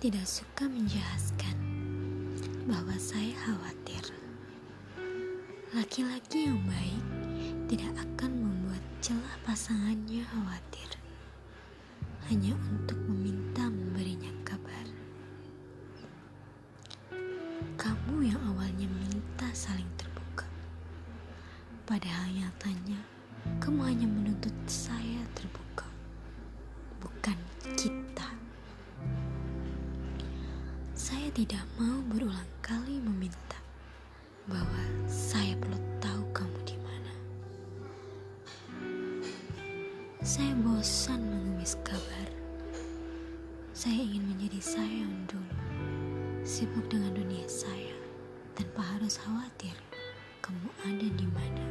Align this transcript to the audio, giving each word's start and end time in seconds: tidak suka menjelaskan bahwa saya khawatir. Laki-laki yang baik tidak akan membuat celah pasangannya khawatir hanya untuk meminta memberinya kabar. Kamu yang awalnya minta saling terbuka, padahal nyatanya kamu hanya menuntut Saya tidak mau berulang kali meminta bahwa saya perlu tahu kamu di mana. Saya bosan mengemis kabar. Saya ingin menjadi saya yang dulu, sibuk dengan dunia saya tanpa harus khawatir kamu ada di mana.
tidak 0.00 0.24
suka 0.24 0.64
menjelaskan 0.64 1.52
bahwa 2.64 2.96
saya 2.96 3.36
khawatir. 3.44 4.00
Laki-laki 5.76 6.48
yang 6.48 6.56
baik 6.64 7.04
tidak 7.68 7.92
akan 8.00 8.32
membuat 8.48 8.80
celah 9.04 9.36
pasangannya 9.44 10.24
khawatir 10.24 10.88
hanya 12.32 12.56
untuk 12.72 12.96
meminta 13.12 13.68
memberinya 13.68 14.32
kabar. 14.40 14.86
Kamu 17.76 18.24
yang 18.24 18.40
awalnya 18.48 18.88
minta 18.88 19.52
saling 19.52 19.92
terbuka, 20.00 20.48
padahal 21.84 22.32
nyatanya 22.32 23.04
kamu 23.60 23.84
hanya 23.84 24.08
menuntut 24.08 24.56
Saya 31.08 31.32
tidak 31.32 31.64
mau 31.80 32.04
berulang 32.12 32.52
kali 32.60 33.00
meminta 33.00 33.56
bahwa 34.44 34.84
saya 35.08 35.56
perlu 35.56 35.80
tahu 36.04 36.20
kamu 36.36 36.58
di 36.68 36.76
mana. 36.84 37.12
Saya 40.20 40.52
bosan 40.60 41.24
mengemis 41.24 41.80
kabar. 41.80 42.28
Saya 43.72 44.04
ingin 44.04 44.36
menjadi 44.36 44.60
saya 44.60 45.08
yang 45.08 45.16
dulu, 45.24 45.56
sibuk 46.44 46.84
dengan 46.92 47.16
dunia 47.16 47.48
saya 47.48 47.96
tanpa 48.52 48.84
harus 48.84 49.16
khawatir 49.16 49.80
kamu 50.44 50.68
ada 50.84 51.08
di 51.08 51.24
mana. 51.32 51.67